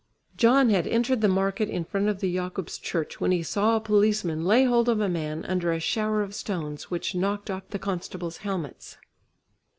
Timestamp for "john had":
0.35-0.87